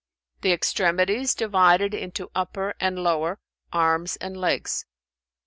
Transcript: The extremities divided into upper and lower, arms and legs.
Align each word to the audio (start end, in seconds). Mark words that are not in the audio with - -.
The 0.41 0.51
extremities 0.51 1.35
divided 1.35 1.93
into 1.93 2.31
upper 2.33 2.73
and 2.79 3.03
lower, 3.03 3.37
arms 3.71 4.15
and 4.15 4.35
legs. 4.35 4.87